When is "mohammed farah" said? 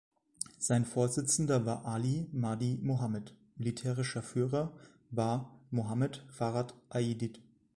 5.69-6.65